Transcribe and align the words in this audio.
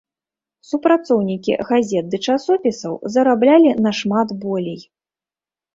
Супрацоўнікі 0.69 1.59
газет 1.69 2.09
ды 2.15 2.21
часопісаў 2.31 2.93
зараблялі 3.19 3.79
нашмат 3.89 4.29
болей. 4.45 4.81